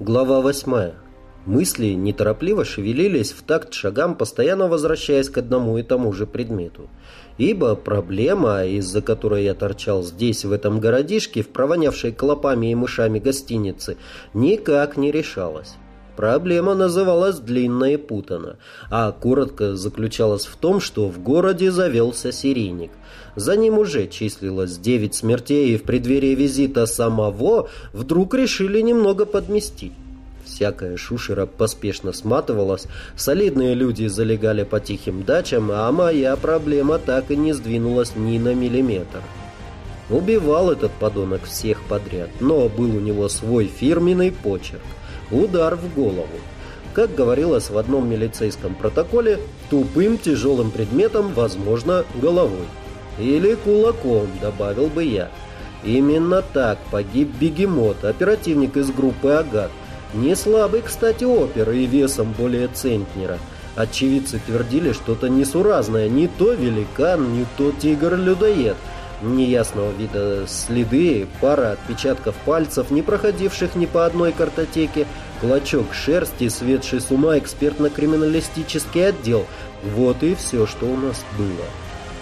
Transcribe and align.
Глава 0.00 0.40
восьмая. 0.40 0.94
Мысли 1.44 1.88
неторопливо 1.88 2.64
шевелились 2.64 3.32
в 3.32 3.42
такт 3.42 3.74
шагам, 3.74 4.14
постоянно 4.14 4.68
возвращаясь 4.68 5.28
к 5.28 5.38
одному 5.38 5.76
и 5.76 5.82
тому 5.82 6.12
же 6.12 6.24
предмету. 6.24 6.88
Ибо 7.36 7.74
проблема, 7.74 8.64
из-за 8.64 9.02
которой 9.02 9.42
я 9.42 9.54
торчал 9.54 10.04
здесь, 10.04 10.44
в 10.44 10.52
этом 10.52 10.78
городишке, 10.78 11.42
в 11.42 11.48
провонявшей 11.48 12.12
клопами 12.12 12.70
и 12.70 12.76
мышами 12.76 13.18
гостинице, 13.18 13.96
никак 14.34 14.96
не 14.96 15.10
решалась. 15.10 15.74
Проблема 16.18 16.74
называлась 16.74 17.38
длинно 17.38 17.92
и 17.92 17.96
путано, 17.96 18.56
а 18.90 19.12
коротко 19.12 19.76
заключалась 19.76 20.46
в 20.46 20.56
том, 20.56 20.80
что 20.80 21.06
в 21.06 21.22
городе 21.22 21.70
завелся 21.70 22.32
серийник. 22.32 22.90
За 23.36 23.56
ним 23.56 23.78
уже 23.78 24.08
числилось 24.08 24.78
девять 24.78 25.14
смертей, 25.14 25.72
и 25.72 25.76
в 25.76 25.84
преддверии 25.84 26.34
визита 26.34 26.86
самого 26.86 27.68
вдруг 27.92 28.34
решили 28.34 28.80
немного 28.80 29.26
подместить. 29.26 29.92
Всякая 30.44 30.96
шушера 30.96 31.46
поспешно 31.46 32.12
сматывалась, 32.12 32.88
солидные 33.14 33.74
люди 33.74 34.08
залегали 34.08 34.64
по 34.64 34.80
тихим 34.80 35.22
дачам, 35.22 35.70
а 35.70 35.92
моя 35.92 36.34
проблема 36.34 36.98
так 36.98 37.30
и 37.30 37.36
не 37.36 37.52
сдвинулась 37.52 38.16
ни 38.16 38.38
на 38.38 38.54
миллиметр. 38.54 39.22
Убивал 40.10 40.72
этот 40.72 40.90
подонок 40.90 41.44
всех 41.44 41.80
подряд, 41.84 42.30
но 42.40 42.68
был 42.68 42.96
у 42.96 42.98
него 42.98 43.28
свой 43.28 43.66
фирменный 43.66 44.32
почерк. 44.32 44.82
Удар 45.30 45.76
в 45.76 45.94
голову. 45.94 46.26
Как 46.94 47.14
говорилось 47.14 47.70
в 47.70 47.78
одном 47.78 48.08
милицейском 48.08 48.74
протоколе, 48.74 49.38
тупым 49.70 50.18
тяжелым 50.18 50.70
предметом, 50.70 51.32
возможно, 51.32 52.04
головой. 52.20 52.66
Или 53.18 53.54
кулаком, 53.54 54.28
добавил 54.40 54.86
бы 54.86 55.04
я. 55.04 55.30
Именно 55.84 56.42
так 56.42 56.78
погиб 56.90 57.30
бегемот, 57.38 58.04
оперативник 58.04 58.76
из 58.76 58.90
группы 58.90 59.30
«Агат». 59.30 59.70
Не 60.14 60.34
слабый, 60.34 60.82
кстати, 60.82 61.24
опер 61.24 61.70
и 61.70 61.84
весом 61.84 62.34
более 62.36 62.68
центнера. 62.68 63.38
Очевидцы 63.76 64.40
твердили 64.44 64.92
что-то 64.92 65.28
несуразное. 65.28 66.08
Не 66.08 66.26
то 66.26 66.52
великан, 66.52 67.34
не 67.34 67.46
то 67.56 67.72
тигр-людоед. 67.72 68.76
Неясного 69.22 69.90
вида 69.92 70.46
следы, 70.46 71.26
пара 71.40 71.72
отпечатков 71.72 72.36
пальцев, 72.44 72.90
не 72.90 73.02
проходивших 73.02 73.74
ни 73.74 73.86
по 73.86 74.06
одной 74.06 74.32
картотеке, 74.32 75.06
клочок 75.40 75.92
шерсти, 75.92 76.48
светший 76.48 77.00
с 77.00 77.10
ума 77.10 77.36
экспертно-криминалистический 77.38 79.08
отдел. 79.08 79.44
Вот 79.82 80.22
и 80.22 80.34
все, 80.34 80.66
что 80.66 80.86
у 80.86 80.96
нас 80.96 81.24
было. 81.36 81.66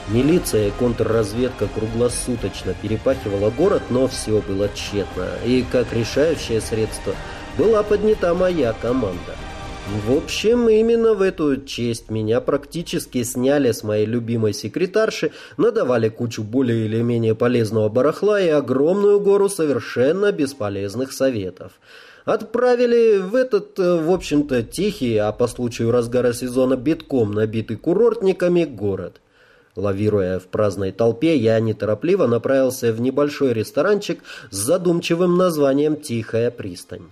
Милиция 0.09 0.69
и 0.69 0.71
контрразведка 0.71 1.67
круглосуточно 1.67 2.75
перепахивала 2.81 3.51
город, 3.51 3.83
но 3.91 4.07
все 4.07 4.41
было 4.41 4.69
тщетно. 4.69 5.29
И 5.45 5.65
как 5.71 5.93
решающее 5.93 6.61
средство 6.61 7.15
была 7.59 7.83
поднята 7.83 8.33
моя 8.33 8.73
команда. 8.73 9.35
В 9.87 10.17
общем, 10.17 10.69
именно 10.69 11.15
в 11.15 11.23
эту 11.23 11.63
честь 11.63 12.11
меня 12.11 12.41
практически 12.41 13.23
сняли 13.23 13.71
с 13.71 13.85
моей 13.85 14.05
любимой 14.05 14.53
секретарши, 14.53 15.31
надавали 15.57 16.09
кучу 16.09 16.43
более 16.43 16.87
или 16.87 17.01
менее 17.03 17.37
полезного 17.37 17.89
барахла 17.89 18.41
и 18.41 18.49
огромную 18.49 19.21
гору 19.21 19.49
совершенно 19.49 20.33
бесполезных 20.33 21.13
советов. 21.13 21.73
Отправили 22.25 23.19
в 23.19 23.37
этот, 23.37 23.79
в 23.79 24.11
общем-то, 24.11 24.65
тихий, 24.65 25.19
а 25.19 25.31
по 25.31 25.47
случаю 25.47 25.93
разгара 25.93 26.33
сезона 26.33 26.77
битком 26.77 27.33
набитый 27.33 27.77
курортниками 27.77 28.65
город. 28.65 29.21
Лавируя 29.77 30.41
в 30.41 30.47
праздной 30.47 30.91
толпе, 30.91 31.37
я 31.37 31.61
неторопливо 31.61 32.27
направился 32.27 32.93
в 32.93 33.01
небольшой 33.01 33.53
ресторанчик 33.53 34.25
с 34.51 34.57
задумчивым 34.57 35.37
названием 35.37 35.95
«Тихая 35.95 36.51
пристань». 36.51 37.11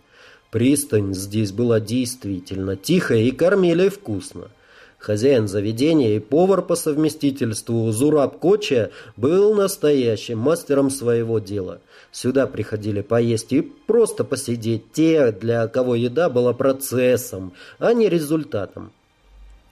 Пристань 0.54 1.14
здесь 1.14 1.50
была 1.50 1.80
действительно 1.80 2.76
тихая 2.76 3.22
и 3.22 3.32
кормили 3.32 3.88
вкусно. 3.88 4.52
Хозяин 4.98 5.48
заведения 5.48 6.14
и 6.14 6.20
повар 6.20 6.62
по 6.62 6.76
совместительству 6.76 7.90
Зураб 7.90 8.38
Коча 8.38 8.92
был 9.16 9.52
настоящим 9.54 10.38
мастером 10.38 10.90
своего 10.90 11.40
дела. 11.40 11.80
Сюда 12.12 12.46
приходили 12.46 13.00
поесть 13.00 13.52
и 13.52 13.62
просто 13.62 14.22
посидеть 14.22 14.92
те, 14.92 15.32
для 15.32 15.66
кого 15.66 15.96
еда 15.96 16.30
была 16.30 16.52
процессом, 16.52 17.52
а 17.80 17.92
не 17.92 18.08
результатом. 18.08 18.92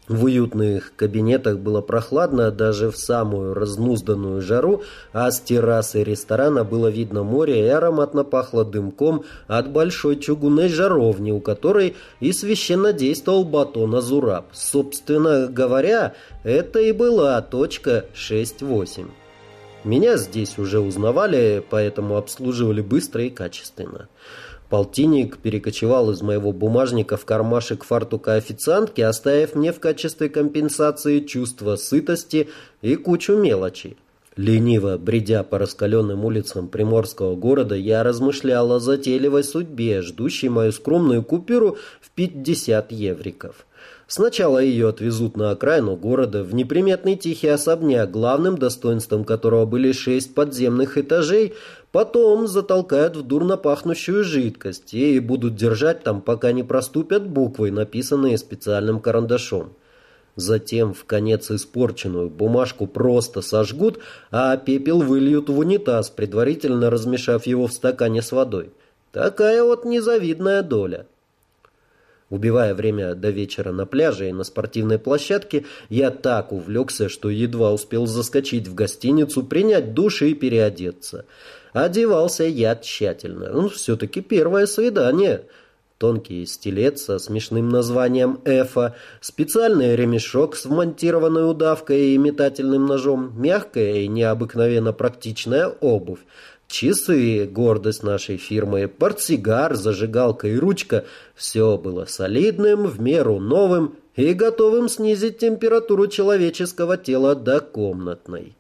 В 0.09 0.25
уютных 0.25 0.95
кабинетах 0.97 1.59
было 1.59 1.81
прохладно 1.81 2.51
даже 2.51 2.91
в 2.91 2.97
самую 2.97 3.55
разнузданную 3.55 4.43
жару, 4.43 4.83
а 5.13 5.31
с 5.31 5.41
террасы 5.41 6.03
ресторана 6.03 6.65
было 6.65 6.89
видно 6.89 7.23
море 7.23 7.67
и 7.67 7.69
ароматно 7.69 8.25
пахло 8.25 8.65
дымком 8.65 9.25
от 9.47 9.71
большой 9.71 10.19
чугунной 10.19 10.69
жаровни, 10.69 11.31
у 11.31 11.41
которой 11.41 11.95
и 12.19 12.33
священно 12.33 12.93
действовал 12.93 13.45
батон 13.45 13.95
Азураб. 13.95 14.47
Собственно 14.53 15.47
говоря, 15.47 16.15
это 16.43 16.81
и 16.81 16.91
была 16.91 17.41
точка 17.41 18.07
6-8. 18.15 19.09
Меня 19.85 20.17
здесь 20.17 20.59
уже 20.59 20.81
узнавали, 20.81 21.65
поэтому 21.69 22.17
обслуживали 22.17 22.81
быстро 22.81 23.23
и 23.25 23.31
качественно. 23.31 24.09
Полтинник 24.73 25.37
перекочевал 25.37 26.11
из 26.13 26.23
моего 26.23 26.51
бумажника 26.51 27.19
в 27.19 27.27
кармашек 27.27 27.85
фартука 27.85 28.37
официантки, 28.37 29.03
оставив 29.03 29.55
мне 29.55 29.71
в 29.71 29.81
качестве 29.81 30.31
компенсации 30.31 31.21
чувство 31.21 31.77
сытости 31.77 32.49
и 32.81 32.97
кучу 32.97 33.37
мелочи. 33.37 33.99
Лениво, 34.35 34.97
бредя 34.97 35.43
по 35.43 35.59
раскаленным 35.59 36.25
улицам 36.25 36.69
приморского 36.69 37.37
города, 37.37 37.75
я 37.75 38.03
размышлял 38.03 38.73
о 38.73 38.81
затейливой 38.81 39.45
судьбе, 39.45 40.01
ждущей 40.01 40.49
мою 40.49 40.73
скромную 40.73 41.23
купюру 41.23 41.77
в 42.01 42.09
50 42.09 42.93
евриков. 42.93 43.67
Сначала 44.07 44.59
ее 44.59 44.89
отвезут 44.89 45.37
на 45.37 45.51
окраину 45.51 45.97
города, 45.97 46.45
в 46.45 46.55
неприметный 46.55 47.17
тихий 47.17 47.49
особняк, 47.49 48.11
главным 48.11 48.57
достоинством 48.57 49.25
которого 49.25 49.65
были 49.67 49.93
шесть 49.93 50.35
подземных 50.35 50.99
этажей, 50.99 51.55
потом 51.93 52.49
затолкают 52.49 53.17
в 53.17 53.23
дурно 53.23 53.57
пахнущую 53.57 54.25
жидкость 54.25 54.95
и 54.95 55.21
будут 55.21 55.55
держать 55.55 56.03
там, 56.03 56.23
пока 56.23 56.53
не 56.53 56.63
проступят 56.63 57.29
буквы, 57.29 57.71
написанные 57.71 58.39
специальным 58.39 58.99
карандашом. 58.99 59.75
Затем 60.35 60.95
в 60.95 61.05
конец 61.05 61.51
испорченную 61.51 62.31
бумажку 62.31 62.87
просто 62.87 63.43
сожгут, 63.43 63.99
а 64.31 64.57
пепел 64.57 65.03
выльют 65.03 65.51
в 65.51 65.59
унитаз, 65.59 66.09
предварительно 66.09 66.89
размешав 66.89 67.47
его 67.47 67.67
в 67.67 67.73
стакане 67.73 68.23
с 68.23 68.33
водой. 68.33 68.71
Такая 69.13 69.63
вот 69.63 69.85
незавидная 69.85 70.63
доля. 70.63 71.07
Убивая 72.33 72.75
время 72.75 73.15
до 73.15 73.29
вечера 73.29 73.73
на 73.73 73.85
пляже 73.85 74.31
и 74.31 74.33
на 74.33 74.43
спортивной 74.43 74.99
площадке, 74.99 75.67
я 75.91 76.11
так 76.11 76.51
увлекся, 76.51 77.11
что 77.11 77.29
едва 77.29 77.75
успел 77.75 78.07
заскочить 78.07 78.69
в 78.69 78.75
гостиницу, 78.75 79.43
принять 79.43 79.93
душ 79.93 80.23
и 80.23 80.33
переодеться. 80.33 81.27
Одевался 81.75 82.45
я 82.45 82.75
тщательно. 82.75 83.51
Ну, 83.51 83.69
все-таки 83.69 84.23
первое 84.23 84.65
свидание. 84.65 85.43
Тонкий 86.03 86.47
стилет 86.47 86.99
со 86.99 87.21
смешным 87.21 87.69
названием 87.69 88.41
«Эфа», 88.45 88.97
специальный 89.21 89.95
ремешок 89.95 90.57
с 90.57 90.65
вмонтированной 90.65 91.49
удавкой 91.49 92.09
и 92.09 92.19
метательным 92.19 92.87
ножом, 92.87 93.33
мягкая 93.41 93.99
и 93.99 94.09
необыкновенно 94.09 94.93
практичная 94.93 95.69
обувь, 95.69 96.19
Часы, 96.67 97.47
гордость 97.47 98.03
нашей 98.03 98.37
фирмы, 98.37 98.89
портсигар, 98.89 99.77
зажигалка 99.77 100.49
и 100.49 100.57
ручка– 100.57 101.05
все 101.37 101.79
было 101.79 102.05
солидным, 102.07 102.89
в 102.89 103.01
меру 103.01 103.39
новым 103.39 103.95
и 104.17 104.33
готовым 104.33 104.89
снизить 104.89 105.39
температуру 105.39 106.09
человеческого 106.09 106.97
тела 106.97 107.37
до 107.37 107.61
комнатной. 107.61 108.57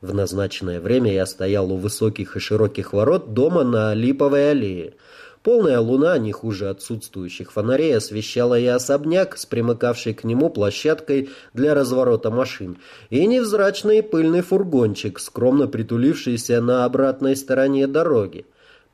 В 0.00 0.14
назначенное 0.14 0.80
время 0.80 1.12
я 1.12 1.26
стоял 1.26 1.70
у 1.70 1.76
высоких 1.76 2.36
и 2.36 2.40
широких 2.40 2.94
ворот 2.94 3.34
дома 3.34 3.64
на 3.64 3.92
Липовой 3.92 4.52
аллее– 4.52 4.94
Полная 5.42 5.80
луна, 5.80 6.18
не 6.18 6.32
хуже 6.32 6.68
отсутствующих 6.68 7.50
фонарей, 7.50 7.96
освещала 7.96 8.58
и 8.58 8.66
особняк 8.66 9.38
с 9.38 9.46
примыкавшей 9.46 10.12
к 10.12 10.24
нему 10.24 10.50
площадкой 10.50 11.30
для 11.54 11.74
разворота 11.74 12.30
машин, 12.30 12.76
и 13.08 13.26
невзрачный 13.26 14.02
пыльный 14.02 14.42
фургончик, 14.42 15.18
скромно 15.18 15.66
притулившийся 15.66 16.60
на 16.60 16.84
обратной 16.84 17.36
стороне 17.36 17.86
дороги. 17.86 18.44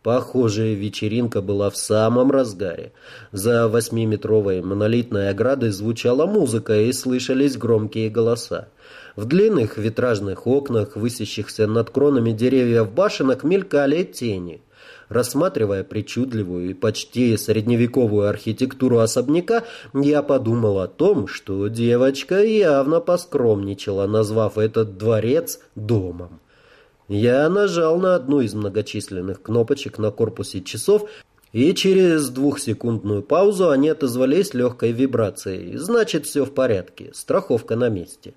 Похожая 0.05 0.75
вечеринка 0.75 1.43
была 1.43 1.69
в 1.69 1.77
самом 1.77 2.31
разгаре. 2.31 2.93
За 3.33 3.67
восьмиметровой 3.67 4.63
монолитной 4.63 5.31
оградой 5.31 5.71
звучала 5.71 6.27
музыка 6.27 6.81
и 6.81 6.93
слышались 6.93 7.57
громкие 7.57 8.09
голоса. 8.09 8.69
В 9.17 9.25
длинных 9.25 9.79
витражных 9.79 10.47
окнах, 10.47 10.95
высящихся 10.95 11.67
над 11.67 11.91
кронами 11.91 12.31
деревьев 12.31 12.93
башенок, 12.93 13.43
мелькали 13.43 14.05
тени. 14.05 14.63
Рассматривая 15.09 15.85
причудливую 15.85 16.71
и 16.71 16.75
почти 16.75 17.37
средневековую 17.37 18.29
архитектуру 18.29 18.99
особняка, 18.99 19.63
я 19.95 20.23
подумал 20.23 20.81
о 20.81 20.89
том, 20.89 21.29
что 21.29 21.69
девочка 21.69 22.43
явно 22.43 23.01
поскромничала, 23.01 24.07
назвав 24.07 24.59
этот 24.59 24.99
дворец 24.99 25.61
домом. 25.77 26.41
Я 27.09 27.49
нажал 27.49 27.99
на 27.99 28.17
одну 28.17 28.41
из 28.41 28.55
многочисленных 28.55 29.41
кнопочек 29.41 29.99
на 29.99 30.11
корпусе 30.11 30.61
часов 30.61 31.09
И 31.53 31.73
через 31.73 32.29
двухсекундную 32.31 33.23
паузу 33.23 33.71
они 33.71 33.89
отозвались 33.89 34.55
легкой 34.55 34.91
вибрацией. 34.91 35.77
Значит, 35.77 36.27
все 36.27 36.45
в 36.45 36.53
порядке. 36.53 37.13
Страховка 37.15 37.77
на 37.77 37.89
месте. 37.89 38.35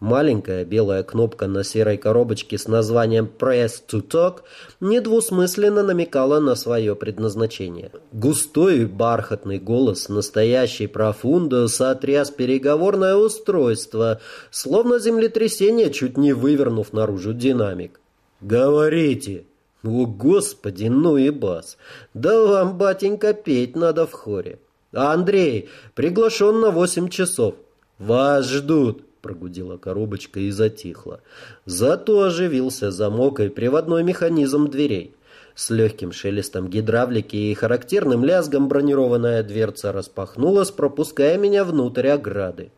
Маленькая 0.00 0.66
белая 0.66 1.02
кнопка 1.02 1.46
на 1.46 1.64
серой 1.64 1.96
коробочке 1.96 2.58
с 2.58 2.68
названием 2.68 3.30
«Press 3.38 3.80
to 3.88 4.06
Talk» 4.06 4.40
недвусмысленно 4.78 5.82
намекала 5.82 6.38
на 6.38 6.54
свое 6.54 6.94
предназначение. 6.94 7.90
Густой 8.12 8.84
бархатный 8.84 9.58
голос, 9.58 10.10
настоящий 10.10 10.86
профундо, 10.86 11.66
сотряс 11.68 12.30
переговорное 12.30 13.16
устройство, 13.16 14.20
словно 14.50 14.98
землетрясение, 14.98 15.90
чуть 15.90 16.18
не 16.18 16.34
вывернув 16.34 16.92
наружу 16.92 17.32
динамик. 17.32 17.98
«Говорите!» 18.42 19.44
«О, 19.82 20.04
Господи, 20.04 20.88
ну 20.88 21.16
и 21.16 21.30
бас! 21.30 21.78
Да 22.12 22.42
вам, 22.42 22.76
батенька, 22.76 23.32
петь 23.32 23.76
надо 23.76 24.06
в 24.06 24.12
хоре!» 24.12 24.58
«А 24.92 25.12
Андрей 25.12 25.70
приглашен 25.94 26.60
на 26.60 26.70
восемь 26.70 27.08
часов. 27.08 27.54
Вас 27.98 28.46
ждут!» 28.46 29.05
Прогудела 29.22 29.76
коробочка 29.76 30.40
и 30.40 30.50
затихла. 30.50 31.20
Зато 31.64 32.22
оживился 32.22 32.90
замок 32.90 33.40
и 33.40 33.48
приводной 33.48 34.02
механизм 34.02 34.68
дверей. 34.68 35.14
С 35.54 35.70
легким 35.70 36.12
шелестом 36.12 36.68
гидравлики 36.68 37.36
и 37.36 37.54
характерным 37.54 38.24
лязгом 38.24 38.68
бронированная 38.68 39.42
дверца 39.42 39.90
распахнулась, 39.90 40.70
пропуская 40.70 41.38
меня 41.38 41.64
внутрь 41.64 42.08
ограды. 42.08 42.70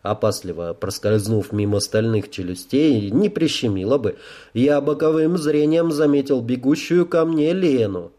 Опасливо 0.00 0.74
проскользнув 0.74 1.52
мимо 1.52 1.80
стальных 1.80 2.30
челюстей, 2.30 3.10
не 3.10 3.28
прищемило 3.28 3.98
бы, 3.98 4.16
я 4.52 4.80
боковым 4.80 5.38
зрением 5.38 5.92
заметил 5.92 6.40
бегущую 6.40 7.06
ко 7.06 7.24
мне 7.24 7.52
Лену. 7.52 8.12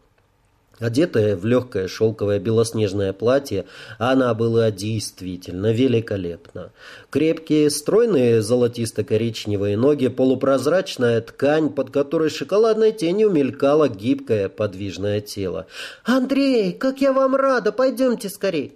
Одетая 0.78 1.36
в 1.36 1.46
легкое 1.46 1.88
шелковое 1.88 2.38
белоснежное 2.38 3.14
платье, 3.14 3.64
она 3.98 4.34
была 4.34 4.70
действительно 4.70 5.72
великолепна. 5.72 6.70
Крепкие, 7.08 7.70
стройные 7.70 8.42
золотисто-коричневые 8.42 9.78
ноги, 9.78 10.08
полупрозрачная 10.08 11.22
ткань, 11.22 11.70
под 11.70 11.90
которой 11.90 12.28
шоколадной 12.28 12.92
тенью 12.92 13.30
мелькало 13.30 13.88
гибкое 13.88 14.50
подвижное 14.50 15.22
тело. 15.22 15.66
«Андрей, 16.04 16.72
как 16.72 17.00
я 17.00 17.14
вам 17.14 17.36
рада! 17.36 17.72
Пойдемте 17.72 18.28
скорей!» 18.28 18.74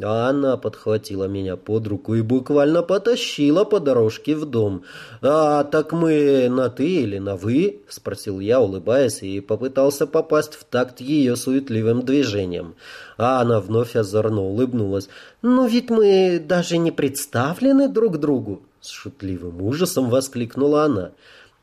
А 0.00 0.28
она 0.28 0.56
подхватила 0.56 1.24
меня 1.24 1.56
под 1.56 1.88
руку 1.88 2.14
и 2.14 2.22
буквально 2.22 2.82
потащила 2.82 3.64
по 3.64 3.80
дорожке 3.80 4.36
в 4.36 4.46
дом. 4.46 4.84
«А 5.22 5.64
так 5.64 5.92
мы 5.92 6.48
на 6.48 6.70
«ты» 6.70 6.86
или 7.02 7.18
на 7.18 7.34
«вы»?»— 7.34 7.80
спросил 7.88 8.38
я, 8.38 8.60
улыбаясь, 8.60 9.24
и 9.24 9.40
попытался 9.40 10.06
попасть 10.06 10.54
в 10.54 10.62
такт 10.62 11.00
ее 11.00 11.34
суетливым 11.34 12.04
движением. 12.04 12.76
А 13.16 13.40
она 13.40 13.60
вновь 13.60 13.96
озорно 13.96 14.42
улыбнулась. 14.42 15.08
«Ну 15.42 15.66
ведь 15.66 15.90
мы 15.90 16.40
даже 16.46 16.78
не 16.78 16.92
представлены 16.92 17.88
друг 17.88 18.18
другу!» 18.18 18.62
С 18.80 18.90
шутливым 18.90 19.60
ужасом 19.62 20.10
воскликнула 20.10 20.84
она. 20.84 21.10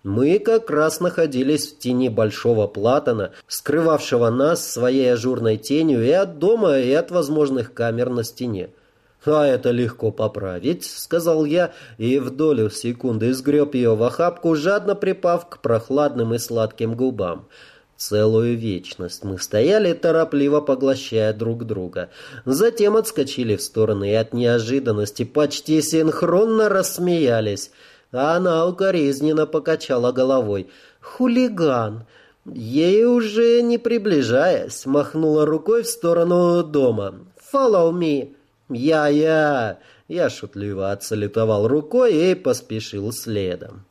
Мы 0.05 0.37
как 0.37 0.69
раз 0.69 0.99
находились 0.99 1.65
в 1.65 1.79
тени 1.79 2.09
большого 2.09 2.67
платана, 2.67 3.31
скрывавшего 3.47 4.29
нас 4.29 4.71
своей 4.71 5.11
ажурной 5.11 5.57
тенью 5.57 6.05
и 6.05 6.11
от 6.11 6.37
дома, 6.37 6.77
и 6.77 6.91
от 6.91 7.09
возможных 7.09 7.73
камер 7.73 8.11
на 8.11 8.23
стене. 8.23 8.69
«А 9.25 9.47
это 9.47 9.71
легко 9.71 10.11
поправить»,— 10.11 10.85
сказал 10.85 11.43
я, 11.43 11.73
и 11.97 12.19
в 12.19 12.29
долю 12.29 12.69
секунды 12.69 13.33
сгреб 13.33 13.73
ее 13.73 13.95
в 13.95 14.03
охапку, 14.03 14.53
жадно 14.55 14.93
припав 14.93 15.49
к 15.49 15.57
прохладным 15.57 16.35
и 16.35 16.37
сладким 16.37 16.93
губам. 16.93 17.47
Целую 17.97 18.55
вечность 18.57 19.23
мы 19.23 19.39
стояли, 19.39 19.93
торопливо 19.93 20.61
поглощая 20.61 21.33
друг 21.33 21.65
друга. 21.65 22.09
Затем 22.45 22.95
отскочили 22.95 23.55
в 23.55 23.61
стороны 23.63 24.11
и 24.11 24.13
от 24.13 24.33
неожиданности 24.33 25.23
почти 25.23 25.81
синхронно 25.81 26.69
рассмеялись— 26.69 27.71
а 28.11 28.35
она 28.35 28.65
укоризненно 28.67 29.45
покачала 29.45 30.11
головой. 30.11 30.69
«Хулиган!» 31.01 32.05
Ей 32.53 33.05
уже 33.05 33.63
не 33.63 33.79
приближаясь, 33.79 34.85
махнула 34.85 35.47
рукой 35.47 35.81
в 35.81 35.87
сторону 35.87 36.63
дома. 36.63 37.15
«Follow 37.51 37.91
me!» 37.91 38.35
«Я-я!» 38.69 39.79
Я 40.07 40.29
шутливо 40.29 40.91
отсалютовал 40.91 41.67
рукой 41.67 42.31
и 42.31 42.35
поспешил 42.35 43.11
следом. 43.11 43.85